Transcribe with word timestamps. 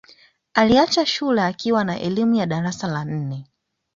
Aliacha 0.53 1.05
shule 1.05 1.41
akiwa 1.43 1.83
na 1.83 1.99
elimu 1.99 2.35
ya 2.35 2.45
darasa 2.45 2.87
la 2.87 3.05
nne 3.05 3.45